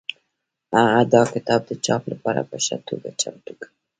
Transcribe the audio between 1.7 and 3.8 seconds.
چاپ لپاره په ښه توګه چمتو کړ.